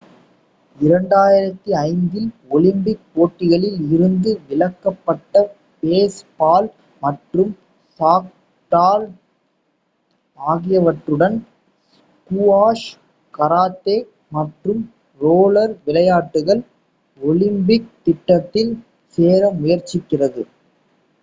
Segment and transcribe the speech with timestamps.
[0.77, 5.33] 2005 இல் ஒலிம்பிக் போட்டிகளில் இருந்து விலக்கப்பட்ட
[5.83, 6.69] பேஸ்பால்
[7.03, 7.51] மற்றும்
[7.99, 9.05] சாஃப்ட்பால்
[10.39, 11.37] ஆகியவற்றுடன்
[11.91, 12.89] ஸ்குவாஷ்
[13.33, 13.97] கராத்தே
[14.31, 14.81] மற்றும்
[15.19, 16.63] ரோலர் விளையாட்டுகள்
[17.21, 18.73] ஒலிம்பிக் திட்டத்தில்
[19.17, 20.43] சேர முயற்சிக்கிறது